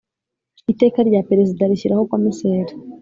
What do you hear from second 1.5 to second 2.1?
rishyiraho